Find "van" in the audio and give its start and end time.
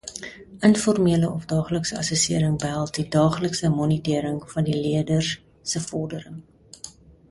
4.57-4.69